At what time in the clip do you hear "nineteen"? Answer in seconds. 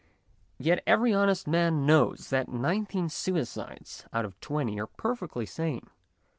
2.49-3.07